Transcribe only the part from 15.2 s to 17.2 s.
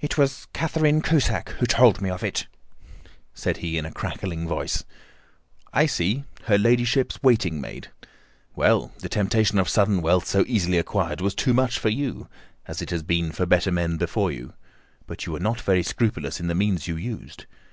you were not very scrupulous in the means you